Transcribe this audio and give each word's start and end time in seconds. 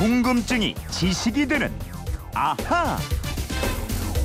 궁금증이 0.00 0.74
지식이 0.90 1.46
되는 1.46 1.70
아하. 2.34 2.96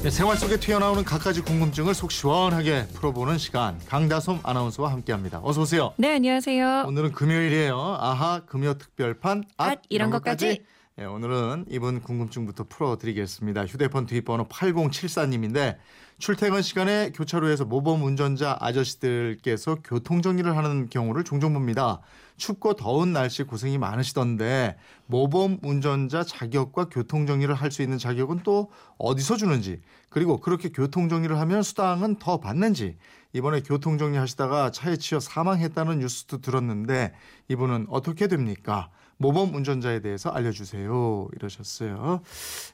네, 0.04 0.10
생활 0.10 0.38
속에 0.38 0.58
튀어나오는 0.58 1.04
갖가지 1.04 1.42
궁금증을 1.42 1.94
속 1.94 2.14
시원하게 2.14 2.88
풀어보는 2.94 3.38
시간 3.38 3.78
강다솜 3.86 4.40
아나운서와 4.44 4.94
함께합니다. 4.94 5.42
어서 5.44 5.64
오세요. 5.64 5.94
네, 5.98 6.16
안녕하세요. 6.16 6.86
오늘은 6.88 7.12
금요일이에요. 7.12 7.98
아하 8.00 8.40
금요 8.46 8.76
특별판 8.76 9.44
앗, 9.58 9.72
앗, 9.72 9.82
이런 9.90 10.12
것까지. 10.12 10.64
네, 10.96 11.04
오늘은 11.04 11.66
이분 11.70 12.02
궁금증부터 12.02 12.68
풀어드리겠습니다. 12.70 13.66
휴대폰 13.66 14.06
뒷번호 14.06 14.48
8074님인데 14.48 15.76
출퇴근 16.18 16.62
시간에 16.62 17.12
교차로에서 17.14 17.66
모범 17.66 18.04
운전자 18.04 18.56
아저씨들께서 18.62 19.80
교통 19.84 20.22
정리를 20.22 20.56
하는 20.56 20.90
경우를 20.90 21.26
종종 21.26 21.54
봅니다. 21.54 22.00
춥고 22.38 22.76
더운 22.76 23.12
날씨 23.12 23.44
고생이 23.44 23.78
많으시던데 23.78 24.78
모범 25.08 25.60
운전자 25.62 26.24
자격과 26.24 26.86
교통 26.90 27.26
정리를 27.28 27.54
할 27.54 27.70
수 27.70 27.82
있는 27.82 27.98
자격은 27.98 28.44
또 28.44 28.72
어디서 28.98 29.36
주는지 29.36 29.82
그리고 30.10 30.40
그렇게 30.40 30.70
교통 30.70 31.10
정리를 31.10 31.38
하면 31.38 31.64
수당은 31.64 32.16
더 32.20 32.40
받는지 32.40 32.98
이번에 33.34 33.60
교통 33.60 33.98
정리 33.98 34.18
하시다가 34.18 34.72
차에 34.72 34.96
치여 34.96 35.20
사망했다는 35.20 36.00
뉴스도 36.00 36.40
들었는데 36.40 37.14
이분은 37.50 37.88
어떻게 37.90 38.28
됩니까? 38.28 38.90
모범 39.18 39.56
운전자에 39.56 40.02
대해서 40.02 40.30
알려주세요. 40.30 41.30
이러셨어요. 41.36 42.22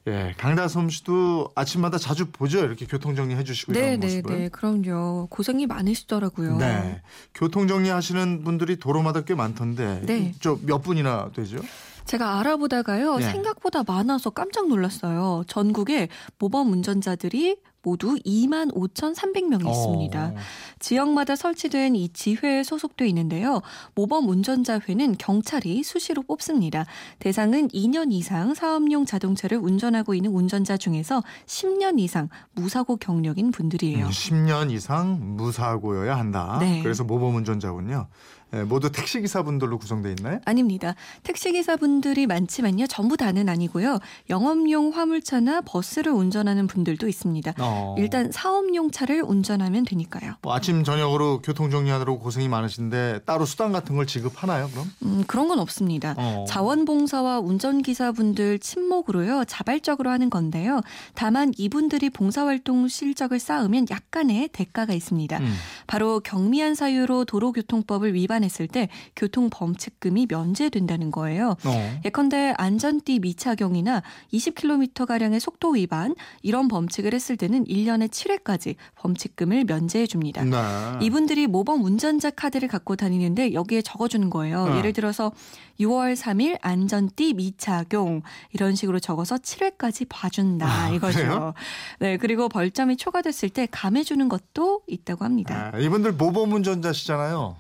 예, 0.07 0.33
강다솜 0.37 0.89
씨도 0.89 1.51
아침마다 1.55 1.97
자주 1.97 2.31
보죠. 2.31 2.59
이렇게 2.59 2.85
교통 2.85 3.15
정리 3.15 3.35
해주시고 3.35 3.73
네, 3.73 3.79
이런 3.79 3.99
네, 3.99 4.07
모습을. 4.07 4.37
네. 4.39 4.49
그럼요. 4.49 5.27
고생이 5.29 5.67
많으시더라고요. 5.67 6.57
네. 6.57 7.01
교통 7.33 7.67
정리 7.67 7.89
하시는 7.89 8.43
분들이 8.43 8.77
도로마다 8.77 9.21
꽤 9.21 9.35
많던데. 9.35 10.01
네. 10.05 10.33
저몇 10.39 10.81
분이나 10.81 11.29
되죠? 11.35 11.59
제가 12.05 12.39
알아보다가요. 12.39 13.17
네. 13.17 13.31
생각보다 13.31 13.83
많아서 13.83 14.31
깜짝 14.31 14.67
놀랐어요. 14.67 15.43
전국에 15.47 16.09
모범 16.39 16.71
운전자들이 16.71 17.57
모두 17.83 18.15
2만 18.25 18.73
5,300명이 18.73 19.67
있습니다. 19.69 20.25
어. 20.27 20.35
지역마다 20.79 21.35
설치된 21.35 21.95
이 21.95 22.09
지회에 22.09 22.63
소속돼 22.63 23.07
있는데요. 23.07 23.61
모범 23.95 24.27
운전자회는 24.29 25.17
경찰이 25.17 25.83
수시로 25.83 26.21
뽑습니다. 26.23 26.85
대상은 27.19 27.67
2년 27.69 28.11
이상 28.11 28.53
사업용 28.53 29.05
자동차를 29.05 29.57
운전하고 29.57 30.13
있는 30.13 30.31
운전자 30.31 30.77
중에서 30.77 31.23
10년 31.45 31.99
이상 31.99 32.29
무사고 32.53 32.97
경력인 32.97 33.51
분들이에요. 33.51 34.05
음, 34.05 34.09
10년 34.09 34.71
이상 34.71 35.35
무사고여야 35.37 36.17
한다. 36.17 36.57
네. 36.59 36.81
그래서 36.83 37.03
모범 37.03 37.35
운전자군요. 37.35 38.07
예, 38.53 38.63
모두 38.63 38.91
택시 38.91 39.21
기사분들로 39.21 39.77
구성돼 39.77 40.13
있나요? 40.17 40.39
아닙니다. 40.45 40.95
택시기사분들이 41.23 42.27
많지만요. 42.27 42.87
전부 42.87 43.15
다는 43.15 43.47
아니고요. 43.47 43.99
영업용 44.29 44.89
화물차나 44.89 45.61
버스를 45.61 46.11
운전하는 46.11 46.67
분들도 46.67 47.07
있습니다. 47.07 47.53
어. 47.59 47.95
일단 47.97 48.31
사업용 48.31 48.91
차를 48.91 49.23
운전하면 49.23 49.85
되니까요. 49.85 50.33
뭐 50.41 50.53
아침 50.53 50.83
저녁으로 50.83 51.41
교통 51.41 51.69
정리하느라고 51.69 52.19
고생이 52.19 52.49
많으신데 52.49 53.21
따로 53.25 53.45
수당 53.45 53.71
같은 53.71 53.95
걸 53.95 54.05
지급하나요? 54.05 54.69
그럼? 54.69 54.91
음, 55.03 55.23
그런 55.27 55.47
건 55.47 55.59
없습니다. 55.59 56.15
어. 56.17 56.45
자원봉사와 56.47 57.39
운전기사분들 57.39 58.59
친목으로요. 58.59 59.45
자발적으로 59.45 60.09
하는 60.09 60.29
건데요. 60.29 60.81
다만 61.13 61.53
이분들이 61.57 62.09
봉사활동 62.09 62.87
실적을 62.89 63.39
쌓으면 63.39 63.87
약간의 63.89 64.49
대가가 64.51 64.93
있습니다. 64.93 65.37
음. 65.37 65.53
바로 65.87 66.19
경미한 66.19 66.75
사유로 66.75 67.25
도로교통법을 67.25 68.13
위반했을 68.13 68.67
때 68.67 68.89
교통범칙금이 69.15 70.27
면제된다는 70.29 71.11
거예요. 71.11 71.55
어. 71.65 71.99
예컨대 72.05 72.53
안전띠 72.57 73.19
미착용이나 73.19 74.01
20km가량의 74.33 75.39
속도 75.39 75.71
위반 75.71 76.15
이런 76.41 76.67
범칙을 76.67 77.13
했을 77.13 77.37
때는 77.37 77.65
1년에 77.65 78.09
7회까지 78.09 78.75
범칙금을 78.95 79.65
면제해 79.65 80.07
줍니다. 80.07 80.43
네. 80.43 81.05
이분들이 81.05 81.47
모범 81.47 81.83
운전자 81.83 82.29
카드를 82.29 82.67
갖고 82.67 82.95
다니는데 82.95 83.53
여기에 83.53 83.81
적어주는 83.81 84.29
거예요. 84.29 84.63
어. 84.63 84.77
예를 84.77 84.93
들어서 84.93 85.31
6월 85.79 86.15
3일 86.15 86.57
안전띠 86.61 87.33
미착용 87.33 88.21
이런 88.53 88.75
식으로 88.75 88.99
적어서 88.99 89.37
7회까지 89.37 90.05
봐준다 90.09 90.67
아, 90.67 90.89
이거죠. 90.89 91.17
그래요? 91.17 91.53
네 91.99 92.17
그리고 92.17 92.49
벌점이 92.49 92.97
초과됐을 92.97 93.49
때 93.49 93.67
감해주는 93.69 94.29
것도 94.29 94.81
있다고 94.87 95.25
합니다. 95.25 95.70
아, 95.70 95.70
이분들 95.79 96.13
모범 96.13 96.53
운전자시잖아요. 96.53 97.55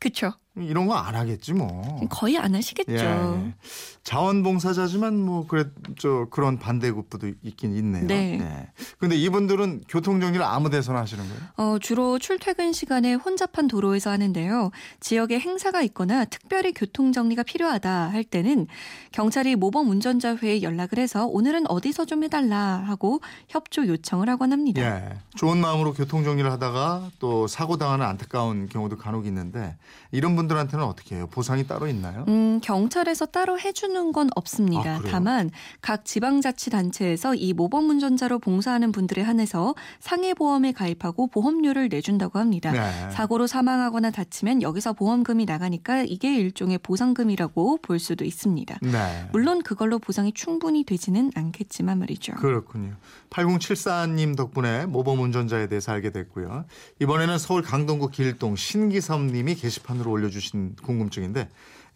그렇죠. 0.00 0.32
이런 0.56 0.86
거 0.86 0.94
안 0.94 1.14
하겠지 1.14 1.52
뭐. 1.54 2.00
거의 2.10 2.36
안 2.36 2.54
하시겠죠. 2.54 2.92
예. 2.92 3.54
자원봉사자지만 4.02 5.16
뭐 5.16 5.46
그래 5.46 5.64
저 5.98 6.26
그런 6.30 6.58
반대급부도 6.58 7.30
있긴 7.42 7.74
있네요. 7.76 8.06
네. 8.06 8.68
근데 9.02 9.16
이분들은 9.16 9.82
교통 9.88 10.20
정리를 10.20 10.44
아무 10.44 10.70
데서나 10.70 11.00
하시는 11.00 11.24
거예요? 11.24 11.40
어, 11.56 11.78
주로 11.80 12.20
출퇴근 12.20 12.72
시간에 12.72 13.14
혼잡한 13.14 13.66
도로에서 13.66 14.10
하는데요. 14.10 14.70
지역에 15.00 15.40
행사가 15.40 15.82
있거나 15.82 16.24
특별히 16.24 16.72
교통 16.72 17.10
정리가 17.10 17.42
필요하다 17.42 18.10
할 18.10 18.22
때는 18.22 18.68
경찰이 19.10 19.56
모범 19.56 19.90
운전자회에 19.90 20.62
연락을 20.62 21.00
해서 21.00 21.26
오늘은 21.26 21.68
어디서 21.68 22.04
좀 22.04 22.22
해달라 22.22 22.56
하고 22.86 23.20
협조 23.48 23.88
요청을 23.88 24.28
하곤 24.28 24.52
합니다. 24.52 24.80
예. 24.80 25.18
좋은 25.34 25.58
마음으로 25.58 25.94
교통 25.94 26.22
정리를 26.22 26.48
하다가 26.52 27.10
또 27.18 27.48
사고 27.48 27.78
당하는 27.78 28.06
안타까운 28.06 28.68
경우도 28.68 28.98
간혹 28.98 29.26
있는데 29.26 29.76
이런 30.12 30.36
분들한테는 30.36 30.84
어떻게 30.84 31.16
해요? 31.16 31.26
보상이 31.28 31.66
따로 31.66 31.88
있나요? 31.88 32.24
음, 32.28 32.60
경찰에서 32.62 33.26
따로 33.26 33.58
해주는 33.58 34.12
건 34.12 34.28
없습니다. 34.36 34.98
아? 34.98 35.02
다만 35.10 35.50
각 35.80 36.04
지방자치단체에서 36.04 37.34
이 37.34 37.52
모범 37.52 37.90
운전자로 37.90 38.38
봉사하는 38.38 38.91
분들에 38.92 39.22
한해서 39.22 39.74
상해 39.98 40.34
보험에 40.34 40.72
가입하고 40.72 41.26
보험료를 41.26 41.88
내준다고 41.88 42.38
합니다. 42.38 42.70
네. 42.70 43.10
사고로 43.10 43.46
사망하거나 43.46 44.10
다치면 44.10 44.62
여기서 44.62 44.92
보험금이 44.92 45.44
나가니까 45.44 46.02
이게 46.02 46.36
일종의 46.36 46.78
보상금이라고 46.78 47.78
볼 47.82 47.98
수도 47.98 48.24
있습니다. 48.24 48.78
네. 48.82 49.28
물론 49.32 49.62
그걸로 49.62 49.98
보상이 49.98 50.32
충분히 50.32 50.84
되지는 50.84 51.32
않겠지만 51.34 51.98
말이죠. 51.98 52.34
그렇군요. 52.34 52.94
8074님 53.30 54.36
덕분에 54.36 54.86
모범 54.86 55.20
운전자에 55.20 55.68
대해서 55.68 55.92
알게 55.92 56.10
됐고요. 56.10 56.64
이번에는 57.00 57.38
서울 57.38 57.62
강동구 57.62 58.10
길동 58.10 58.56
신기섭님이 58.56 59.54
게시판으로 59.54 60.10
올려주신 60.10 60.76
궁금증인데 60.82 61.40
예, 61.40 61.48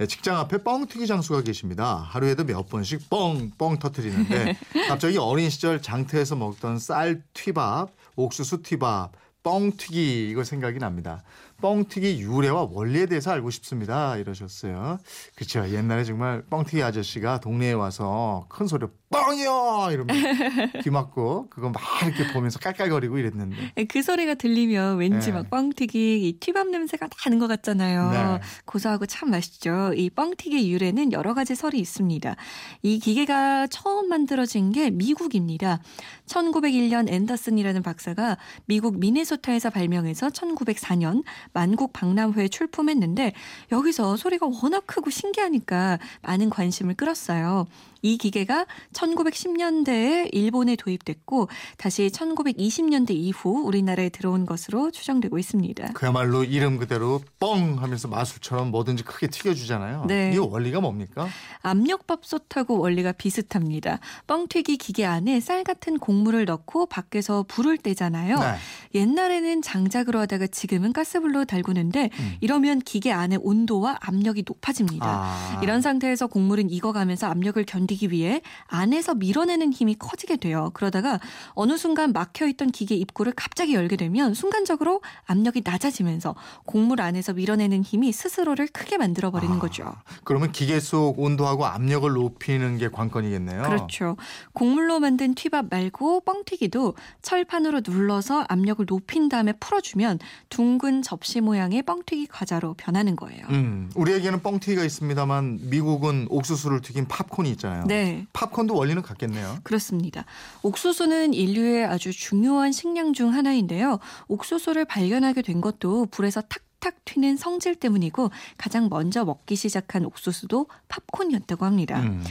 직장 0.04 0.36
앞에 0.36 0.62
뻥튀기 0.62 1.06
장수가 1.06 1.42
계십니다. 1.42 1.96
하루에도 2.10 2.44
몇 2.44 2.68
번씩 2.68 3.08
뻥뻥 3.08 3.78
터트리는데 3.78 4.58
갑자기 4.88 5.16
어린 5.16 5.48
시절 5.48 5.80
장터에서 5.80 6.36
먹던 6.36 6.78
쌀 6.78 7.22
튀밥, 7.32 7.94
옥수수 8.16 8.62
튀밥, 8.62 9.12
뻥튀기 9.42 10.28
이거 10.28 10.44
생각이 10.44 10.78
납니다. 10.78 11.22
뻥튀기 11.60 12.20
유래와 12.20 12.68
원리에 12.70 13.06
대해서 13.06 13.30
알고 13.32 13.50
싶습니다. 13.50 14.16
이러셨어요. 14.16 14.98
그렇죠. 15.34 15.68
옛날에 15.68 16.04
정말 16.04 16.42
뻥튀기 16.50 16.82
아저씨가 16.82 17.40
동네에 17.40 17.72
와서 17.72 18.46
큰 18.48 18.66
소리로 18.66 18.90
뻥이요 19.10 19.88
이러면 19.92 20.08
귀 20.82 20.90
막고 20.90 21.48
그거 21.48 21.70
막 21.70 21.80
이렇게 22.04 22.32
보면서 22.32 22.58
깔깔거리고 22.58 23.18
이랬는데. 23.18 23.84
그 23.88 24.02
소리가 24.02 24.34
들리면 24.34 24.98
왠지 24.98 25.28
네. 25.28 25.32
막 25.32 25.50
뻥튀기 25.50 26.28
이 26.28 26.38
튀밥 26.40 26.68
냄새가 26.68 27.08
나는 27.24 27.38
것 27.38 27.46
같잖아요. 27.46 28.10
네. 28.10 28.40
고소하고 28.64 29.06
참 29.06 29.30
맛있죠. 29.30 29.92
이 29.94 30.10
뻥튀기 30.10 30.70
유래는 30.70 31.12
여러 31.12 31.34
가지 31.34 31.54
설이 31.54 31.78
있습니다. 31.78 32.36
이 32.82 32.98
기계가 32.98 33.68
처음 33.68 34.08
만들어진 34.08 34.72
게 34.72 34.90
미국입니다. 34.90 35.80
1901년 36.26 37.08
앤더슨이라는 37.08 37.82
박사가 37.82 38.36
미국 38.66 38.98
미네소타에서 38.98 39.70
발명해서 39.70 40.28
1904년 40.28 41.22
만국 41.56 41.94
박람회에 41.94 42.48
출품했는데 42.48 43.32
여기서 43.72 44.18
소리가 44.18 44.47
워낙 44.62 44.86
크고 44.86 45.08
신기하니까 45.08 45.98
많은 46.20 46.50
관심을 46.50 46.92
끌었어요. 46.97 47.66
이 48.03 48.18
기계가 48.18 48.66
1910년대에 48.92 50.28
일본에 50.32 50.76
도입됐고 50.76 51.48
다시 51.78 52.08
1920년대 52.08 53.12
이후 53.12 53.62
우리나라에 53.64 54.10
들어온 54.10 54.44
것으로 54.44 54.91
추정되고 54.91 55.38
있습니다. 55.38 55.92
그야말로 55.94 56.44
이름 56.44 56.76
그대로 56.76 57.20
뻥 57.41 57.82
하면서 57.82 58.06
마술처럼 58.06 58.70
뭐든지 58.70 59.02
크게 59.02 59.28
튀겨주잖아요. 59.28 60.04
네. 60.06 60.32
이 60.34 60.38
원리가 60.38 60.80
뭡니까? 60.80 61.26
압력밥솥하고 61.62 62.78
원리가 62.78 63.12
비슷합니다. 63.12 63.98
뻥튀기 64.26 64.76
기계 64.76 65.06
안에 65.06 65.41
쌀 65.41 65.64
같은 65.64 65.98
곡물을 65.98 66.44
넣고 66.44 66.86
밖에서 66.86 67.44
불을 67.48 67.78
떼잖아요. 67.78 68.38
네. 68.38 68.56
옛날에는 68.94 69.62
장작으로 69.62 70.20
하다가 70.20 70.47
지금은 70.48 70.92
가스불로 70.92 71.46
달구는데 71.47 72.10
음. 72.13 72.34
이러면 72.41 72.81
기계 72.81 73.13
안의 73.13 73.41
온도와 73.43 73.97
압력이 74.01 74.45
높아집니다. 74.47 75.07
아. 75.07 75.60
이런 75.63 75.81
상태에서 75.81 76.27
곡물은 76.27 76.71
익어가면서 76.71 77.27
압력을 77.28 77.63
견디기 77.65 78.10
위해 78.10 78.43
안에서 78.66 79.15
밀어내는 79.15 79.72
힘이 79.72 79.95
커지게 79.98 80.37
돼요. 80.37 80.71
그러다가 80.75 81.21
어느 81.54 81.77
순간 81.77 82.13
막혀있던 82.13 82.71
기계 82.71 82.95
입구를 82.95 83.33
갑자기 83.34 83.75
열게 83.75 83.97
되면 83.97 84.34
순간적으로 84.34 85.01
압력이 85.27 85.63
낮아지면서 85.65 86.34
곡물 86.65 87.01
안에서 87.01 87.33
밀어내는 87.33 87.83
힘이 87.83 88.13
스스로를 88.13 88.69
크게 88.69 88.98
만들어 88.98 89.31
버리는 89.31 89.54
아, 89.57 89.59
거죠. 89.59 89.93
그러면 90.25 90.53
기계 90.53 90.81
속 90.81 91.19
온도하고 91.19 91.66
압력을 91.66 92.10
높이는 92.13 92.78
게 92.78 92.89
관건이겠네요. 92.89 93.63
그렇죠. 93.63 94.16
곡물로 94.53 95.01
만든 95.01 95.34
튀밥 95.34 95.66
말고 95.71 96.21
뻥튀기도 96.21 96.95
철판으로 97.22 97.83
눌러서 97.87 98.45
압력을 98.48 98.84
높인 98.87 99.28
다음에 99.28 99.53
풀어주면 99.53 100.19
둥근 100.48 101.03
접시 101.03 101.25
모양의 101.40 101.82
뻥튀기 101.82 102.26
과자로 102.28 102.74
변하는 102.74 103.16
거예요. 103.16 103.46
음, 103.50 103.90
우리에게는 103.94 104.42
뻥튀기가 104.42 104.84
있습니다만 104.84 105.60
미국은 105.62 106.26
옥수수를 106.30 106.80
튀긴 106.82 107.06
팝콘이 107.08 107.50
있잖아요. 107.52 107.84
네. 107.86 108.26
팝콘도 108.32 108.74
원리는 108.74 109.00
같겠네요. 109.02 109.58
그렇습니다. 109.62 110.24
옥수수는 110.62 111.34
인류의 111.34 111.86
아주 111.86 112.12
중요한 112.12 112.72
식량 112.72 113.12
중 113.12 113.32
하나인데요. 113.32 113.98
옥수수를 114.28 114.84
발견하게 114.84 115.42
된 115.42 115.60
것도 115.60 116.06
불에서 116.10 116.40
탁 116.42 116.60
탁 116.78 117.04
튀는 117.04 117.36
성질 117.36 117.74
때문이고 117.74 118.30
가장 118.58 118.88
먼저 118.88 119.24
먹기 119.24 119.56
시작한 119.56 120.04
옥수수도 120.04 120.66
팝콘이었다고 120.88 121.64
합니다. 121.64 122.00
음. 122.00 122.22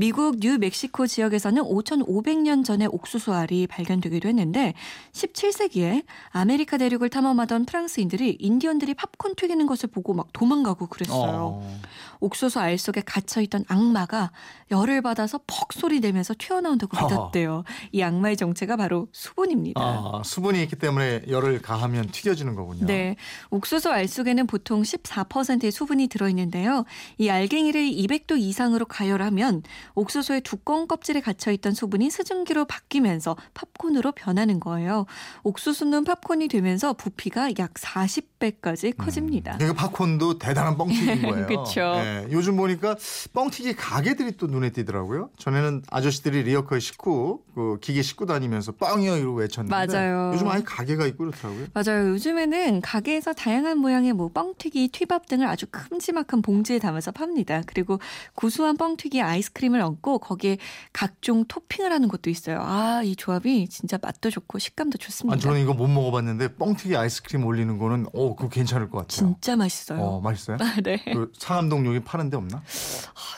미국 0.00 0.36
뉴멕시코 0.38 1.08
지역에서는 1.08 1.60
5,500년 1.60 2.64
전에 2.64 2.86
옥수수 2.86 3.34
알이 3.34 3.66
발견되기도 3.66 4.28
했는데 4.28 4.74
17세기에 5.10 6.04
아메리카 6.28 6.78
대륙을 6.78 7.08
탐험하던 7.10 7.64
프랑스인들이 7.64 8.36
인디언들이 8.38 8.94
팝콘 8.94 9.34
튀기는 9.34 9.66
것을 9.66 9.88
보고 9.88 10.14
막 10.14 10.28
도망가고 10.32 10.86
그랬어요. 10.86 11.58
어. 11.60 11.80
옥수수 12.20 12.60
알 12.60 12.78
속에 12.78 13.00
갇혀있던 13.00 13.64
악마가 13.66 14.30
열을 14.70 15.02
받아서 15.02 15.40
퍽 15.48 15.72
소리 15.72 15.98
내면서 15.98 16.32
튀어나온다고 16.36 16.96
허허. 16.96 17.08
믿었대요. 17.08 17.64
이 17.90 18.00
악마의 18.02 18.36
정체가 18.36 18.76
바로 18.76 19.08
수분입니다. 19.10 19.80
아, 19.80 20.22
수분이 20.24 20.62
있기 20.62 20.76
때문에 20.76 21.22
열을 21.28 21.60
가하면 21.60 22.06
튀겨지는 22.10 22.54
거군요. 22.54 22.86
네. 22.86 23.16
옥수수 23.50 23.90
알 23.90 24.06
속에는 24.06 24.46
보통 24.46 24.82
14%의 24.82 25.72
수분이 25.72 26.06
들어있는데요. 26.06 26.84
이 27.18 27.28
알갱이를 27.30 27.80
200도 27.80 28.38
이상으로 28.38 28.86
가열하면 28.86 29.62
옥수수의 29.94 30.42
두꺼운 30.42 30.86
껍질에 30.86 31.20
갇혀 31.20 31.50
있던 31.52 31.74
수분이 31.74 32.10
수증기로 32.10 32.66
바뀌면서 32.66 33.36
팝콘으로 33.54 34.12
변하는 34.12 34.60
거예요. 34.60 35.06
옥수수는 35.42 36.04
팝콘이 36.04 36.48
되면서 36.48 36.92
부피가 36.92 37.50
약 37.58 37.74
40배까지 37.74 38.96
커집니다. 38.96 39.56
그러니까 39.58 39.88
팝콘도 39.88 40.38
대단한 40.38 40.76
뻥튀기인 40.76 41.22
거예요. 41.22 41.46
그쵸. 41.48 41.80
예, 41.96 42.26
요즘 42.30 42.56
보니까 42.56 42.96
뻥튀기 43.32 43.74
가게들이 43.76 44.36
또 44.36 44.46
눈에 44.46 44.70
띄더라고요. 44.70 45.30
전에는 45.38 45.82
아저씨들이 45.90 46.42
리어커에 46.44 46.80
싣고 46.80 47.44
그 47.54 47.78
기계 47.80 48.02
싣고 48.02 48.26
다니면서 48.26 48.72
빵이요 48.72 49.16
이러고 49.16 49.38
외쳤는데 49.38 49.74
맞아요. 49.74 50.32
요즘 50.34 50.48
아예 50.48 50.62
가게가 50.62 51.06
있고 51.06 51.24
그렇더라고요. 51.24 51.66
맞아요. 51.74 52.10
요즘에는 52.10 52.80
가게에서 52.80 53.32
다양한 53.32 53.78
모양의 53.78 54.12
뭐 54.12 54.28
뻥튀기, 54.32 54.88
튀밥 54.88 55.26
등을 55.26 55.46
아주 55.46 55.66
큼지막한 55.70 56.42
봉지에 56.42 56.78
담아서 56.78 57.10
팝니다. 57.12 57.62
그리고 57.66 57.98
구수한 58.34 58.76
뻥튀기 58.76 59.20
아이스크림을 59.22 59.77
얹고 59.80 60.18
거기에 60.18 60.58
각종 60.92 61.44
토핑을 61.46 61.92
하는 61.92 62.08
것도 62.08 62.30
있어요. 62.30 62.60
아, 62.62 63.02
이 63.04 63.16
조합이 63.16 63.68
진짜 63.68 63.98
맛도 64.00 64.30
좋고 64.30 64.58
식감도 64.58 64.98
좋습니다. 64.98 65.36
아, 65.36 65.38
저는 65.38 65.60
이거 65.60 65.74
못 65.74 65.88
먹어봤는데 65.88 66.56
뻥튀기 66.56 66.96
아이스크림 66.96 67.44
올리는 67.44 67.78
거는 67.78 68.06
어 68.12 68.34
그거 68.34 68.48
괜찮을 68.48 68.90
것 68.90 68.98
같아요. 68.98 69.34
진짜 69.34 69.56
맛있어요. 69.56 70.00
어 70.00 70.20
맛있어요? 70.20 70.58
네. 70.82 71.02
그 71.12 71.32
상암동 71.38 71.86
여기 71.86 72.00
파는 72.00 72.30
데 72.30 72.36
없나? 72.36 72.62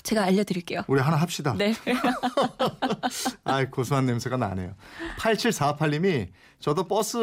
제가 0.02 0.24
알려드릴게요. 0.24 0.82
우리 0.88 1.00
하나 1.00 1.16
합시다. 1.16 1.54
네. 1.56 1.74
아 3.44 3.64
고소한 3.68 4.06
냄새가 4.06 4.36
나네요. 4.36 4.74
8748님이 5.18 6.28
저도 6.60 6.86
버스 6.86 7.16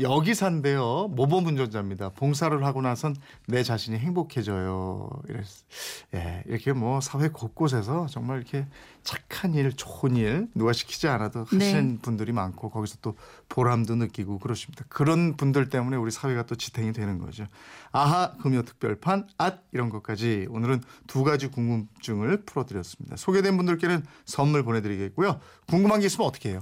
여기사인데요. 0.00 1.08
모범 1.08 1.46
운전자입니다. 1.46 2.10
봉사를 2.10 2.64
하고 2.64 2.80
나선 2.80 3.14
내 3.46 3.62
자신이 3.62 3.98
행복해져요. 3.98 5.10
이랬, 5.28 5.44
예, 6.14 6.42
이렇게 6.46 6.72
뭐 6.72 7.00
사회 7.02 7.28
곳곳에서 7.28 8.06
정말 8.06 8.39
이렇게 8.40 8.66
착한 9.02 9.54
일, 9.54 9.72
좋은 9.74 10.16
일 10.16 10.48
누가 10.54 10.72
시키지 10.72 11.08
않아도 11.08 11.44
하시는 11.44 11.98
분들이 12.02 12.32
많고 12.32 12.70
거기서 12.70 12.98
또 13.02 13.16
보람도 13.48 13.96
느끼고 13.96 14.38
그렇습니다. 14.38 14.84
그런 14.88 15.36
분들 15.36 15.68
때문에 15.68 15.96
우리 15.96 16.10
사회가 16.10 16.46
또 16.46 16.54
지탱이 16.54 16.92
되는 16.92 17.18
거죠. 17.18 17.46
아하 17.92 18.36
금요 18.38 18.62
특별판 18.62 19.28
앗 19.38 19.62
이런 19.72 19.90
것까지 19.90 20.46
오늘은 20.50 20.82
두 21.06 21.24
가지 21.24 21.48
궁금증을 21.48 22.44
풀어드렸습니다. 22.44 23.16
소개된 23.16 23.56
분들께는 23.56 24.04
선물 24.24 24.62
보내드리겠고요. 24.64 25.40
궁금한 25.66 26.00
게 26.00 26.06
있으면 26.06 26.26
어떻게 26.26 26.50
해요? 26.50 26.60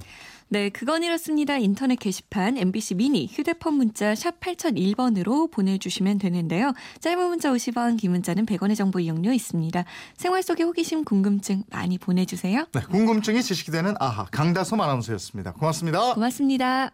네, 0.51 0.69
그건 0.69 1.03
이렇습니다. 1.03 1.57
인터넷 1.57 1.95
게시판 1.95 2.57
MBC 2.57 2.95
미니 2.95 3.27
휴대폰 3.27 3.75
문자 3.75 4.15
샵 4.15 4.39
8001번으로 4.39 5.51
보내주시면 5.51 6.17
되는데요. 6.17 6.73
짧은 7.01 7.27
문자 7.27 7.51
50원, 7.51 7.99
긴 7.99 8.11
문자는 8.11 8.47
100원의 8.47 8.75
정보 8.75 8.99
이용료 8.99 9.31
있습니다. 9.31 9.85
생활 10.17 10.41
속의 10.41 10.65
호기심, 10.65 11.03
궁금증 11.03 11.63
많이 11.69 11.99
보내주세요. 11.99 12.65
네, 12.73 12.81
궁금증이 12.81 13.43
지식이 13.43 13.71
되는 13.71 13.93
아하 13.99 14.25
강다솜 14.25 14.81
아나운서였습니다. 14.81 15.53
고맙습니다. 15.53 16.15
고맙습니다. 16.15 16.91